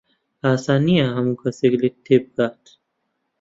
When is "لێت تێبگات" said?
1.81-2.63